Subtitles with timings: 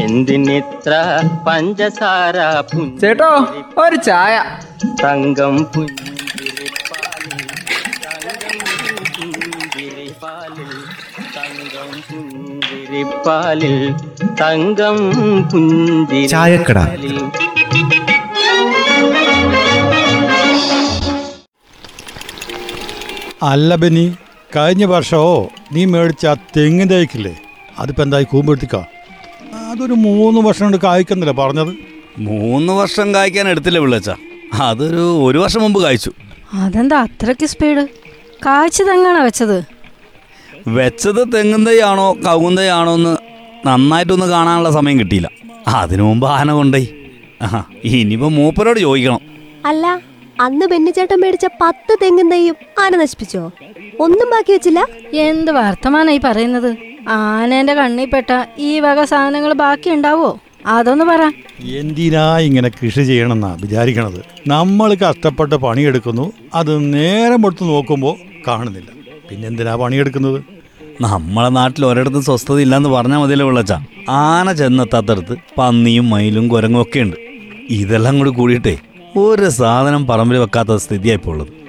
[0.00, 2.36] എന്തിനിത്ര പഞ്ചസാര
[3.00, 3.30] ചേട്ടോ
[3.78, 4.42] ഒരു ചായ.
[5.02, 7.42] തങ്കം പുഞ്ചിരിപ്പാലിൽ
[11.36, 13.76] തങ്കം പുഞ്ചിരിപ്പാലിൽ
[14.40, 14.96] തങ്കം
[15.50, 17.18] പുഞ്ചിരിപ്പാലിൽ
[23.42, 24.16] അല്ല ബനി
[24.56, 27.34] കഴിഞ്ഞ വർഷമോ നീ മേടിച്ച ആ തെങ്ങിൻ തൈക്കില്ലേ?
[27.78, 28.76] അതിപ്പോൾ എന്തായി കൂമ്പെടുത്തിക്ക
[29.70, 31.72] അതൊരു മൂന്ന് വർഷം കൊണ്ട് കായ്ക്കുന്നില്ല പറഞ്ഞത്?
[32.18, 34.10] മൂന്ന് വർഷം കായ്ക്കാൻ എടുത്തില്ല പിള്ളച്ച.
[34.54, 36.10] അതൊരു ഒരു വർഷം മുമ്പ് കായ്ച്ചു.
[36.52, 37.88] അതെന്താ അത്രയ്ക്ക് സ്പീഡ്
[38.46, 39.62] കായ്ച്ചു തെങ്ങാണോ വെച്ചത്?
[40.68, 41.64] വെച്ചത് തെങ്ങും
[42.26, 43.16] കവുന്തയാണോ എന്ന്
[43.66, 45.30] നന്നായിട്ടൊന്ന് കാണാനുള്ള സമയം കിട്ടിയില്ല.
[45.68, 46.86] അതിനു മുമ്പ് ആന കൊണ്ടേ
[47.84, 49.20] ഇനിയിപ്പോ മൂപ്പരോട് ചോദിക്കണം.
[49.66, 50.00] അല്ല
[50.40, 53.50] അന്ന് ബെന്നിച്ചേട്ടൻ മേടിച്ച പത്ത് തെങ്ങും തൈയും ആന നശിപ്പിച്ചോ?
[54.00, 54.86] ഒന്നും ബാക്കി വെച്ചില്ല?
[55.12, 56.85] എന്ത് വർത്തമാനായി പറയുന്നത്?
[57.06, 60.38] ആനേന്റെ കണ്ണിൽപ്പെട്ട ഈ വക സാധനങ്ങൾ ബാക്കി ഉണ്ടാവോ?
[60.66, 61.32] അതൊന്ന് പറ.
[61.64, 64.20] എന്തിനാ ഇങ്ങനെ കൃഷി ചെയ്യണമെന്നാ വിചാരിക്കണത്?
[64.46, 68.16] നമ്മൾ കഷ്ടപ്പെട്ട് പണിയെടുക്കുന്നു അത് നേരം എടുത്ത് നോക്കുമ്പോൾ
[68.48, 68.90] കാണുന്നില്ല.
[69.30, 70.42] പിന്നെന്തിനാ പണിയെടുക്കുന്നത്?
[71.00, 73.72] നമ്മളെ നാട്ടിൽ ഒരിടത്തും സ്വസ്ഥത ഇല്ലെന്ന് പറഞ്ഞാൽ മതിയല്ലോ വിളച്ച
[74.08, 77.16] ആന ചെന്നെത്താത്തടത്ത് പന്നിയും മയിലും കുരങ്ങും ഒക്കെ ഉണ്ട്.
[77.70, 78.76] ഇതെല്ലാം കൂടി കൂടിയിട്ടേ
[79.16, 81.65] ഒരു സാധനം പറമ്പിൽ വെക്കാത്ത സ്ഥിതിയായിപ്പോൾ ഉള്ളത്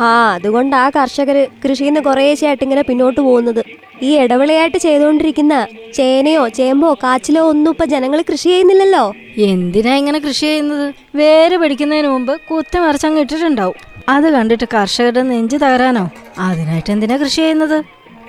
[0.00, 3.64] ആ അതുകൊണ്ട് ആ കർഷകർ കൃഷിയിൽ നിന്ന് കുറേശ്ശെയായിട്ട് ഇങ്ങനെ പിന്നോട്ട് പോകുന്നത്.
[4.02, 9.14] ഈ ഇടവിളയായിട്ട് ചെയ്തുകൊണ്ടിരിക്കുന്ന ചേനയോ ചേമ്പോ കാച്ചിലോ ഒന്നും ഇപ്പൊ ജനങ്ങൾ കൃഷി ചെയ്യുന്നില്ലല്ലോ?
[9.38, 10.94] എന്തിനാ ഇങ്ങനെ കൃഷി ചെയ്യുന്നത്?
[11.14, 13.74] വേര് പിടിക്കുന്നതിന് മുമ്പ് കുത്തി മറിച്ചങ്ങ് ഇട്ടിട്ടുണ്ടാവും.
[14.08, 16.10] അത് കണ്ടിട്ട് കർഷകരുടെ നെഞ്ച് തകരാനോ?
[16.38, 17.84] അതിനായിട്ട് എന്തിനാ കൃഷി ചെയ്യുന്നത്?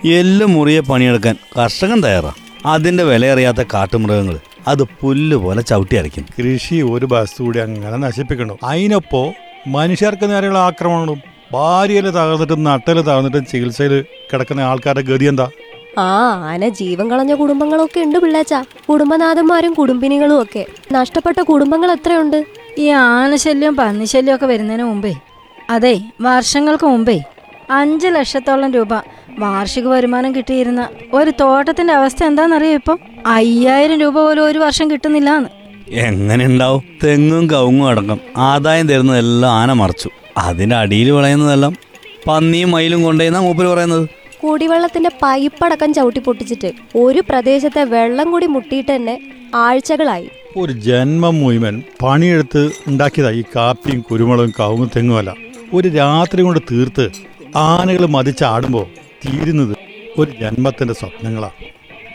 [0.07, 2.33] എല്ലാം മുറിയെ പണിയെടുക്കാൻ കർഷകൻ തയ്യാറാ.
[2.65, 6.25] അതിന്റെ വിലയറിയാത്ത കാട്ടുമൃഗങ്ങൾ അത് പുല്ല് പോലെ ചവിട്ടി അരയ്ക്കും.
[6.39, 8.57] കൃഷി ഒരു ബസ് കൂടി അങ്ങനെ നശിപ്പിക്കണം.
[8.63, 9.31] അതിനൊപ്പം
[9.67, 15.49] മനുഷ്യർക്ക് നേരെയുള്ള ആക്രമണങ്ങളും ഭാര്യയിൽ തകർന്നിട്ടും നട്ടൽ തകർന്നിട്ടും ചികിത്സയിൽ കിടക്കുന്ന ആൾക്കാരുടെ ഗതി എന്താ?
[15.97, 16.09] ആ
[16.51, 18.53] ആന ജീവൻ കളഞ്ഞ കുടുംബങ്ങളൊക്കെ ഉണ്ട് പിള്ളേച്ച.
[18.89, 20.65] കുടുംബനാഥന്മാരും കുടുംബിനികളും ഒക്കെ.
[20.91, 22.43] നഷ്ടപ്പെട്ട കുടുംബങ്ങൾ എത്രയുണ്ട്?
[22.77, 25.13] ഈ ആനശല്യം പന്നിശല്യം ഒക്കെ വരുന്നതിന് മുമ്പേ
[25.69, 27.19] അതെ വർഷങ്ങൾക്ക് മുമ്പേ
[27.71, 28.93] അഞ്ച് ലക്ഷത്തോളം രൂപ
[29.39, 32.99] വാർഷിക വരുമാനം കിട്ടിയിരുന്ന ഒരു തോട്ടത്തിന്റെ അവസ്ഥ എന്താണെന്നറിയോ ഇപ്പം?
[33.25, 35.49] അയ്യായിരം രൂപ പോലും ഒരു വർഷം കിട്ടുന്നില്ലാന്ന്.
[35.89, 36.83] എങ്ങനെ ഉണ്ടാവും?
[37.03, 40.09] തെങ്ങും കവുങ്ങും അടക്കം ആദായം തരുന്നതെല്ലാം ആന മറിച്ചു.
[40.37, 41.75] അതിന്റെ അടിയിൽ വിളയുന്നതെല്ലാം
[42.27, 44.09] പന്നിയും മയിലും കൊണ്ടുപോയെന്നാ മൂപ്പര് പറയുന്നത്.
[44.43, 50.29] കുടിവെള്ളത്തിന്റെ പൈപ്പടക്കം ചവിട്ടി പൊട്ടിച്ചിട്ട് ഒരു പ്രദേശത്തെ വെള്ളം കൂടി മുട്ടിയിട്ട് തന്നെ ആഴ്ചകളായി.
[50.57, 55.35] ഒരു ജന്മം മുഴുവൻ പണിയെടുത്ത് ഉണ്ടാക്കിയതാ ഈ കാപ്പിയും കുരുമുളകും കവുങ്ങും തെങ്ങുമല്ല
[55.73, 57.09] ഒരു രാത്രി കൊണ്ട് തീർത്ത്
[57.55, 58.85] ആനകൾ മതിച്ചാടുമ്പോൾ
[59.25, 59.75] തീരുന്നത്
[60.17, 61.49] ഒരു ജന്മത്തിന്റെ സ്വപ്നങ്ങളാ.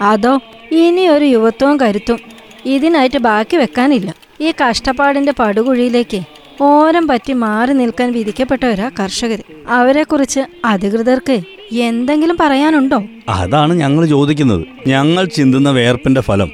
[0.02, 0.40] അതോ
[0.72, 2.18] ഇനി ഒരു യുവത്വവും കരുത്തും
[2.64, 4.14] ഇതിനായിട്ട് ബാക്കി വെക്കാനില്ല.
[4.40, 6.20] ഈ കഷ്ടപ്പാടിന്റെ പടുകുഴിയിലേക്ക്
[6.60, 11.40] ഓരം പറ്റി മാറി നിൽക്കാൻ വിധിക്കപ്പെട്ടവരാ കർഷകർ അവരെക്കുറിച്ച് അധികൃതർക്ക്
[11.72, 13.02] എന്തെങ്കിലും പറയാനുണ്ടോ?
[13.28, 14.66] അതാണ് ഞങ്ങൾ ചോദിക്കുന്നത്.
[14.86, 16.50] ഞങ്ങൾ ചിന്തുന്ന വേർപ്പിന്റെ ഫലം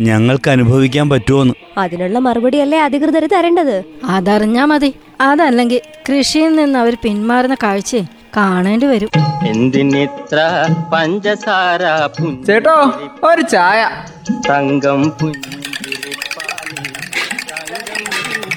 [0.00, 3.84] ഞങ്ങൾക്ക് അനുഭവിക്കാൻ പറ്റുമോന്ന് അതിനുള്ള മറുപടിയല്ലേ അധികൃതർ തരേണ്ടത്?
[4.04, 4.94] അതറിഞ്ഞാ മതി.
[5.20, 5.80] അതല്ലെങ്കിൽ
[6.10, 7.96] കൃഷിയിൽ നിന്ന് അവർ പിന്മാറുന്ന കാഴ്ച
[8.36, 9.08] കാണേണ്ടി വരും.
[9.46, 11.82] എന്തിനിത്ര പഞ്ചസാര
[12.46, 12.92] ചേട്ടോ
[13.24, 13.90] ഒരു ചായ.
[14.50, 15.51] തങ്കം പുഞ്ചിരിപ്പാലിൽ